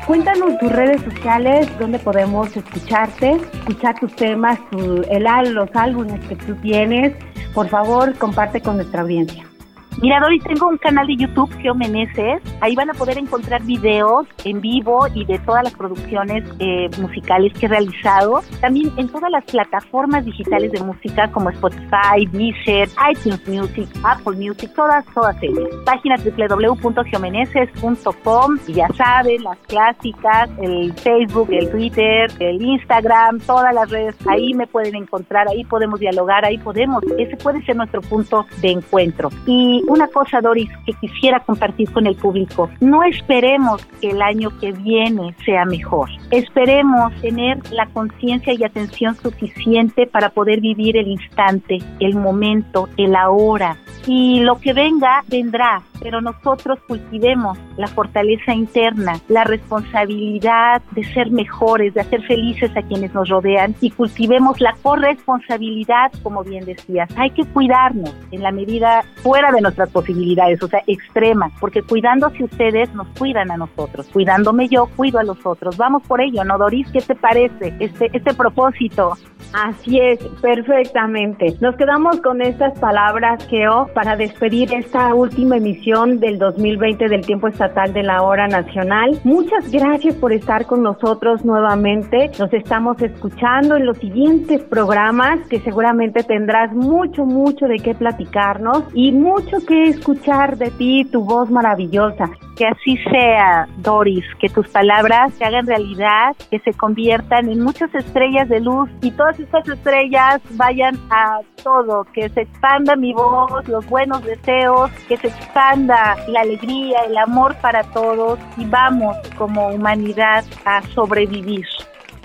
Cuéntanos 0.05 0.59
tus 0.59 0.71
redes 0.71 1.01
sociales, 1.01 1.67
donde 1.79 1.97
podemos 1.97 2.55
escucharte, 2.55 3.39
escuchar 3.53 3.99
tus 3.99 4.15
temas, 4.15 4.59
el, 4.71 5.53
los 5.55 5.69
álbumes 5.73 6.23
que 6.27 6.35
tú 6.35 6.53
tienes. 6.57 7.13
Por 7.55 7.69
favor, 7.69 8.15
comparte 8.17 8.61
con 8.61 8.75
nuestra 8.75 9.01
audiencia. 9.01 9.54
Mira, 10.01 10.19
Doris, 10.19 10.43
tengo 10.43 10.67
un 10.67 10.77
canal 10.77 11.07
de 11.07 11.15
YouTube, 11.15 11.49
Geo 11.61 11.73
Meneses. 11.73 12.41
Ahí 12.59 12.75
van 12.75 12.89
a 12.89 12.93
poder 12.93 13.17
encontrar 13.17 13.63
videos 13.63 14.27
en 14.43 14.59
vivo 14.59 15.07
y 15.13 15.23
de 15.25 15.39
todas 15.39 15.63
las 15.63 15.73
producciones 15.73 16.43
eh, 16.59 16.89
musicales 16.99 17.53
que 17.53 17.67
he 17.67 17.69
realizado. 17.69 18.43
También 18.59 18.91
en 18.97 19.07
todas 19.07 19.31
las 19.31 19.45
plataformas 19.45 20.25
digitales 20.25 20.73
de 20.73 20.83
música 20.83 21.31
como 21.31 21.49
Spotify, 21.49 22.25
Deezer, 22.31 22.89
iTunes 23.09 23.47
Music, 23.47 23.87
Apple 24.03 24.35
Music, 24.35 24.69
todas, 24.75 25.05
todas 25.13 25.41
ellas. 25.41 25.69
Página 25.85 26.17
www.geomeneses.com 26.17 28.59
y 28.67 28.73
ya 28.73 28.89
saben, 28.97 29.43
las 29.43 29.57
clásicas, 29.59 30.49
el 30.61 30.91
Facebook, 30.93 31.47
el 31.51 31.69
Twitter, 31.69 32.29
el 32.39 32.61
Instagram, 32.61 33.39
todas 33.39 33.73
las 33.73 33.89
redes. 33.89 34.17
Ahí 34.27 34.53
me 34.53 34.67
pueden 34.67 34.95
encontrar, 34.95 35.47
ahí 35.47 35.63
podemos 35.63 36.01
dialogar, 36.01 36.43
ahí 36.43 36.57
podemos. 36.57 37.01
Ese 37.17 37.37
puede 37.37 37.63
ser 37.63 37.77
nuestro 37.77 38.01
punto 38.01 38.45
de 38.61 38.71
encuentro. 38.71 39.29
Y 39.45 39.84
una 39.87 40.07
cosa, 40.07 40.41
Doris, 40.41 40.69
que 40.85 40.93
quisiera 40.93 41.39
compartir 41.41 41.91
con 41.91 42.07
el 42.07 42.15
público. 42.15 42.69
No 42.79 43.03
esperemos 43.03 43.85
que 44.01 44.11
el 44.11 44.21
año 44.21 44.49
que 44.59 44.71
viene 44.71 45.35
sea 45.45 45.65
mejor. 45.65 46.09
Esperemos 46.31 47.13
tener 47.21 47.59
la 47.71 47.87
conciencia 47.87 48.53
y 48.53 48.63
atención 48.63 49.15
suficiente 49.15 50.07
para 50.07 50.29
poder 50.29 50.61
vivir 50.61 50.97
el 50.97 51.07
instante, 51.07 51.79
el 51.99 52.15
momento, 52.15 52.89
el 52.97 53.15
ahora. 53.15 53.77
Y 54.07 54.41
lo 54.41 54.59
que 54.59 54.73
venga, 54.73 55.23
vendrá, 55.27 55.81
pero 55.99 56.21
nosotros 56.21 56.79
cultivemos 56.87 57.57
la 57.77 57.87
fortaleza 57.87 58.53
interna, 58.53 59.19
la 59.27 59.43
responsabilidad 59.43 60.81
de 60.91 61.03
ser 61.05 61.31
mejores, 61.31 61.93
de 61.95 62.01
hacer 62.01 62.21
felices 62.23 62.69
a 62.77 62.83
quienes 62.83 63.13
nos 63.13 63.29
rodean 63.29 63.75
y 63.81 63.89
cultivemos 63.89 64.61
la 64.61 64.75
corresponsabilidad, 64.83 66.11
como 66.21 66.43
bien 66.43 66.65
decías. 66.65 67.09
Hay 67.17 67.31
que 67.31 67.45
cuidarnos 67.45 68.13
en 68.31 68.43
la 68.43 68.51
medida 68.51 69.03
fuera 69.23 69.51
de 69.51 69.61
nuestras 69.61 69.89
posibilidades, 69.89 70.61
o 70.61 70.67
sea, 70.67 70.83
extremas, 70.85 71.51
porque 71.59 71.81
cuidándose 71.81 72.43
ustedes 72.43 72.93
nos 72.93 73.07
cuidan 73.17 73.49
a 73.49 73.57
nosotros. 73.57 74.07
Cuidándome 74.13 74.67
yo, 74.67 74.87
cuido 74.95 75.19
a 75.19 75.23
los 75.23 75.43
otros. 75.45 75.77
Vamos 75.77 76.03
por 76.03 76.21
ello, 76.21 76.43
¿no, 76.43 76.57
Doris? 76.57 76.87
¿Qué 76.91 77.01
te 77.01 77.15
parece 77.15 77.73
este, 77.79 78.09
este 78.13 78.33
propósito? 78.33 79.17
Así 79.55 80.01
es, 80.01 80.19
perfectamente. 80.41 81.55
Nos 81.61 81.77
quedamos 81.77 82.19
con 82.19 82.41
estas 82.41 82.77
palabras, 82.77 83.47
Geo, 83.47 83.87
para 83.93 84.17
despedir 84.17 84.73
esta 84.73 85.13
última 85.13 85.55
emisión 85.55 86.19
del 86.19 86.37
2020 86.37 87.07
del 87.07 87.25
Tiempo 87.25 87.47
Estatal 87.47 87.93
de 87.93 88.03
la 88.03 88.21
Hora 88.21 88.49
Nacional. 88.49 89.17
Muchas 89.23 89.71
gracias 89.71 90.13
por 90.15 90.33
estar 90.33 90.65
con 90.65 90.83
nosotros 90.83 91.45
nuevamente. 91.45 92.31
Nos 92.37 92.51
estamos 92.51 93.01
escuchando 93.01 93.77
en 93.77 93.85
los 93.85 93.97
siguientes 93.97 94.61
programas 94.63 95.39
que 95.47 95.61
seguramente 95.61 96.23
tendrás 96.23 96.73
mucho, 96.73 97.23
mucho 97.23 97.67
de 97.67 97.77
qué 97.77 97.95
platicarnos 97.95 98.83
y 98.93 99.13
mucho 99.13 99.59
que 99.65 99.83
escuchar 99.83 100.57
de 100.57 100.69
ti, 100.71 101.05
tu 101.05 101.23
voz 101.23 101.49
maravillosa. 101.49 102.29
Que 102.57 102.67
así 102.67 102.97
sea, 103.09 103.67
Doris, 103.77 104.25
que 104.39 104.49
tus 104.49 104.67
palabras 104.69 105.33
se 105.33 105.45
hagan 105.45 105.65
realidad, 105.65 106.35
que 106.49 106.59
se 106.59 106.73
conviertan 106.73 107.49
en 107.49 107.61
muchas 107.61 107.93
estrellas 107.95 108.47
de 108.49 108.61
luz 108.61 108.89
y 109.01 109.11
todas 109.11 109.39
estas 109.45 109.67
estrellas 109.69 110.41
vayan 110.51 110.99
a 111.09 111.39
todo, 111.63 112.03
que 112.13 112.29
se 112.29 112.41
expanda 112.41 112.95
mi 112.95 113.13
voz, 113.13 113.67
los 113.67 113.85
buenos 113.87 114.23
deseos, 114.23 114.91
que 115.07 115.17
se 115.17 115.27
expanda 115.27 116.15
la 116.27 116.41
alegría, 116.41 116.99
el 117.07 117.17
amor 117.17 117.55
para 117.61 117.83
todos 117.83 118.39
y 118.57 118.65
vamos 118.65 119.15
como 119.37 119.69
humanidad 119.69 120.43
a 120.65 120.81
sobrevivir 120.93 121.65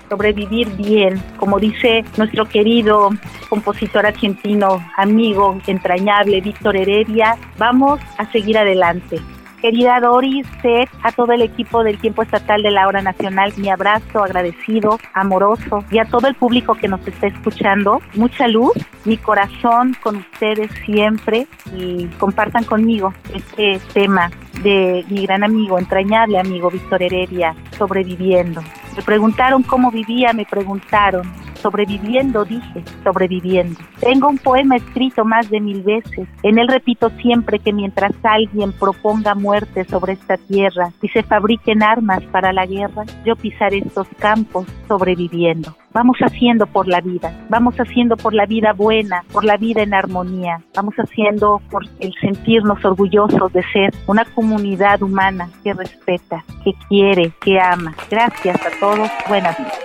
sobrevivir 0.09 0.67
bien, 0.75 1.23
como 1.37 1.57
dice 1.57 2.03
nuestro 2.17 2.43
querido 2.43 3.11
compositor 3.47 4.05
argentino, 4.05 4.85
amigo 4.97 5.57
entrañable 5.67 6.41
Víctor 6.41 6.75
Heredia, 6.75 7.37
vamos 7.57 8.01
a 8.17 8.29
seguir 8.29 8.57
adelante. 8.57 9.21
Querida 9.61 9.99
Doris, 9.99 10.47
Seth, 10.63 10.89
a 11.03 11.11
todo 11.11 11.33
el 11.33 11.43
equipo 11.43 11.83
del 11.83 11.99
Tiempo 11.99 12.23
Estatal 12.23 12.63
de 12.63 12.71
la 12.71 12.87
Hora 12.87 13.03
Nacional, 13.03 13.53
mi 13.57 13.69
abrazo 13.69 14.23
agradecido, 14.23 14.97
amoroso 15.13 15.83
y 15.91 15.99
a 15.99 16.05
todo 16.05 16.27
el 16.27 16.33
público 16.33 16.73
que 16.73 16.87
nos 16.87 17.07
está 17.07 17.27
escuchando, 17.27 18.01
mucha 18.15 18.47
luz, 18.47 18.73
mi 19.05 19.17
corazón 19.17 19.95
con 20.01 20.15
ustedes 20.15 20.71
siempre 20.83 21.45
y 21.77 22.07
compartan 22.17 22.63
conmigo 22.63 23.13
este 23.35 23.79
tema 23.93 24.31
de 24.63 25.05
mi 25.09 25.27
gran 25.27 25.43
amigo, 25.43 25.77
entrañable 25.77 26.39
amigo 26.39 26.71
Víctor 26.71 27.03
Heredia, 27.03 27.55
sobreviviendo. 27.77 28.63
Me 28.95 29.03
preguntaron 29.03 29.61
cómo 29.61 29.91
vivía, 29.91 30.33
me 30.33 30.45
preguntaron 30.45 31.21
Sobreviviendo, 31.61 32.45
dije, 32.45 32.83
sobreviviendo. 33.03 33.79
Tengo 33.99 34.29
un 34.29 34.37
poema 34.37 34.77
escrito 34.77 35.23
más 35.25 35.49
de 35.49 35.59
mil 35.59 35.83
veces. 35.83 36.27
En 36.43 36.57
él 36.57 36.67
repito 36.67 37.09
siempre 37.21 37.59
que 37.59 37.73
mientras 37.73 38.13
alguien 38.23 38.71
proponga 38.73 39.35
muerte 39.35 39.85
sobre 39.85 40.13
esta 40.13 40.37
tierra 40.37 40.91
y 41.01 41.09
se 41.09 41.23
fabriquen 41.23 41.83
armas 41.83 42.23
para 42.31 42.51
la 42.51 42.65
guerra, 42.65 43.03
yo 43.25 43.35
pisaré 43.35 43.79
estos 43.79 44.07
campos 44.19 44.65
sobreviviendo. 44.87 45.75
Vamos 45.93 46.17
haciendo 46.21 46.67
por 46.67 46.87
la 46.87 47.01
vida, 47.01 47.33
vamos 47.49 47.75
haciendo 47.77 48.15
por 48.15 48.33
la 48.33 48.45
vida 48.45 48.71
buena, 48.71 49.23
por 49.33 49.43
la 49.43 49.57
vida 49.57 49.81
en 49.81 49.93
armonía, 49.93 50.61
vamos 50.73 50.95
haciendo 50.95 51.61
por 51.69 51.83
el 51.99 52.13
sentirnos 52.21 52.83
orgullosos 52.85 53.51
de 53.51 53.61
ser 53.73 53.93
una 54.07 54.23
comunidad 54.23 55.01
humana 55.01 55.49
que 55.63 55.73
respeta, 55.73 56.45
que 56.63 56.71
quiere, 56.87 57.33
que 57.41 57.59
ama. 57.59 57.93
Gracias 58.09 58.55
a 58.65 58.79
todos, 58.79 59.09
buenas 59.27 59.59
noches. 59.59 59.79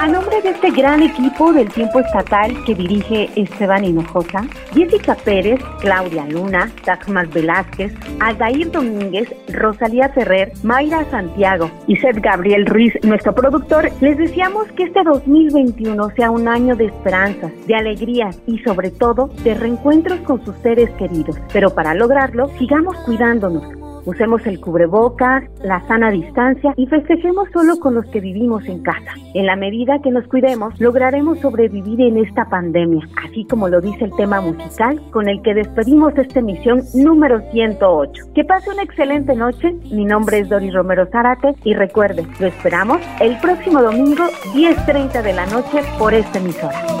A 0.00 0.06
nombre 0.06 0.40
de 0.40 0.48
este 0.48 0.70
gran 0.70 1.02
equipo 1.02 1.52
del 1.52 1.68
tiempo 1.68 2.00
estatal 2.00 2.56
que 2.64 2.74
dirige 2.74 3.28
Esteban 3.36 3.84
Hinojosa, 3.84 4.46
Jessica 4.72 5.14
Pérez, 5.14 5.60
Claudia 5.82 6.24
Luna, 6.24 6.70
Dagmar 6.86 7.26
Velázquez, 7.26 7.92
Aldair 8.18 8.70
Domínguez, 8.70 9.28
Rosalía 9.48 10.08
Ferrer, 10.08 10.52
Mayra 10.62 11.04
Santiago 11.10 11.70
y 11.86 11.96
Seth 11.96 12.16
Gabriel 12.22 12.64
Ruiz, 12.64 12.94
nuestro 13.02 13.34
productor, 13.34 13.90
les 14.00 14.16
deseamos 14.16 14.68
que 14.72 14.84
este 14.84 14.99
2021 15.04 16.10
sea 16.10 16.30
un 16.30 16.48
año 16.48 16.76
de 16.76 16.86
esperanzas, 16.86 17.52
de 17.66 17.74
alegrías 17.74 18.40
y 18.46 18.58
sobre 18.58 18.90
todo 18.90 19.30
de 19.44 19.54
reencuentros 19.54 20.20
con 20.20 20.44
sus 20.44 20.56
seres 20.56 20.90
queridos. 20.98 21.36
Pero 21.52 21.74
para 21.74 21.94
lograrlo, 21.94 22.48
sigamos 22.58 22.96
cuidándonos 23.04 23.79
Usemos 24.04 24.46
el 24.46 24.60
cubrebocas, 24.60 25.44
la 25.62 25.86
sana 25.86 26.10
distancia 26.10 26.72
y 26.76 26.86
festejemos 26.86 27.48
solo 27.52 27.78
con 27.78 27.94
los 27.94 28.06
que 28.06 28.20
vivimos 28.20 28.66
en 28.66 28.82
casa. 28.82 29.14
En 29.34 29.46
la 29.46 29.56
medida 29.56 30.00
que 30.02 30.10
nos 30.10 30.26
cuidemos, 30.26 30.78
lograremos 30.80 31.38
sobrevivir 31.40 32.00
en 32.00 32.18
esta 32.18 32.44
pandemia, 32.46 33.06
así 33.26 33.44
como 33.44 33.68
lo 33.68 33.80
dice 33.80 34.04
el 34.04 34.16
tema 34.16 34.40
musical 34.40 35.00
con 35.10 35.28
el 35.28 35.42
que 35.42 35.54
despedimos 35.54 36.16
esta 36.16 36.40
emisión 36.40 36.82
número 36.94 37.40
108. 37.50 38.32
Que 38.34 38.44
pase 38.44 38.70
una 38.70 38.82
excelente 38.82 39.34
noche. 39.34 39.74
Mi 39.90 40.04
nombre 40.04 40.40
es 40.40 40.48
Doris 40.48 40.72
Romero 40.72 41.06
Zárate 41.06 41.54
y 41.64 41.74
recuerde, 41.74 42.26
lo 42.38 42.46
esperamos 42.46 42.98
el 43.20 43.38
próximo 43.38 43.82
domingo 43.82 44.24
10.30 44.54 45.22
de 45.22 45.32
la 45.32 45.46
noche 45.46 45.80
por 45.98 46.14
esta 46.14 46.38
emisora. 46.38 47.00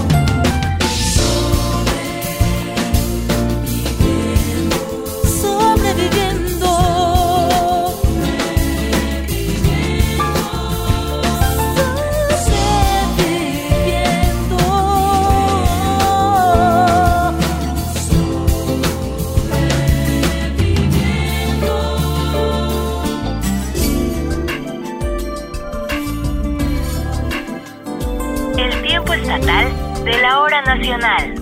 De 29.39 30.21
la 30.21 30.41
hora 30.41 30.61
nacional. 30.61 31.35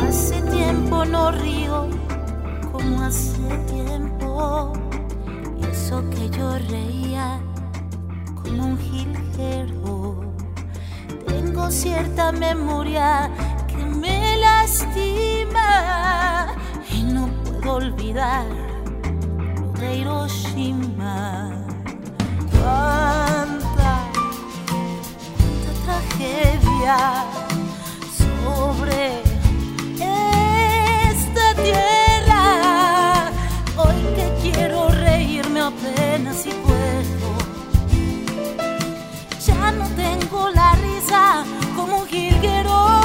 Hace 0.00 0.40
tiempo 0.42 1.04
no 1.04 1.32
río 1.32 1.88
como 2.70 3.02
hace 3.02 3.42
tiempo. 3.66 4.74
Y 5.60 5.64
eso 5.64 6.08
que 6.10 6.30
yo 6.30 6.56
reía 6.70 7.40
como 8.40 8.66
un 8.66 8.78
jilguero. 8.78 10.20
Tengo 11.26 11.68
cierta 11.68 12.30
memoria 12.30 13.28
que 13.66 13.84
me 13.84 14.36
lastima 14.36 15.66
y 16.92 17.02
no 17.02 17.26
puedo 17.42 17.74
olvidar 17.74 18.46
de 19.80 19.96
Hiroshima. 19.96 21.50
Sobre 28.18 29.22
esta 31.10 31.54
tierra. 31.54 33.30
Hoy 33.76 34.00
que 34.16 34.26
quiero 34.42 34.88
reírme 34.88 35.60
apenas 35.60 36.46
y 36.46 36.50
puedo. 36.50 37.28
Ya 39.46 39.72
no 39.72 39.86
tengo 39.90 40.50
la 40.50 40.74
risa 40.76 41.44
como 41.76 41.98
un 41.98 42.06
jilguero. 42.06 43.01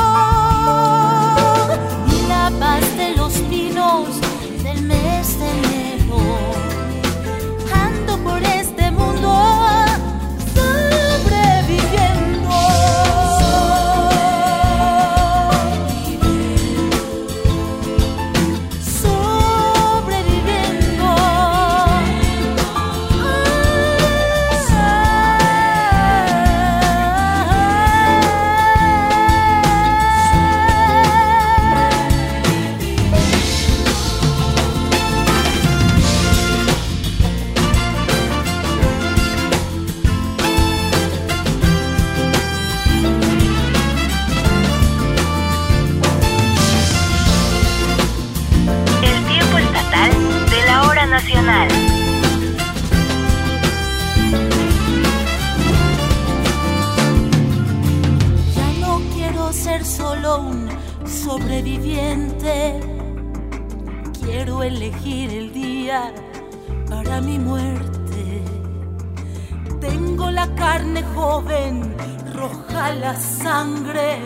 sangre, 73.20 74.20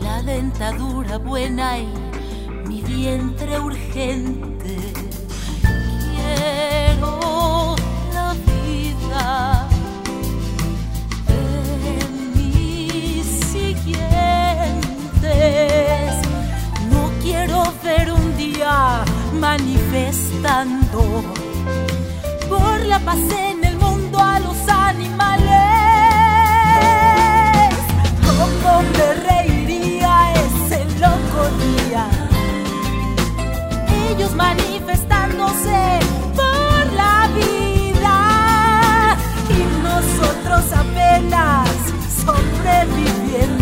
la 0.00 0.22
dentadura 0.22 1.18
buena 1.18 1.78
y 1.78 1.88
mi 2.66 2.82
vientre 2.82 3.58
urgente. 3.60 4.76
Quiero 6.14 7.76
la 8.14 8.34
vida 8.48 9.68
de 11.26 12.08
mis 12.34 13.26
siguientes. 13.52 14.06
No 16.90 17.10
quiero 17.22 17.62
ver 17.82 18.12
un 18.12 18.36
día 18.36 19.04
manifestando 19.40 21.24
por 22.48 22.80
la 22.86 22.98
paz 23.00 23.18
en 23.18 23.64
el 23.64 23.76
mundo 23.76 24.18
a 24.18 24.38
los 24.40 24.56
animales 24.68 25.75
donde 28.76 29.14
reiría 29.30 30.34
ese 30.34 30.84
loco 31.00 31.40
día. 31.64 32.04
Ellos 34.10 34.34
manifestándose 34.34 35.78
por 36.34 36.92
la 36.92 37.28
vida 37.34 39.16
y 39.48 39.60
nosotros 39.82 40.64
apenas 40.74 41.70
sobreviviendo. 42.22 43.55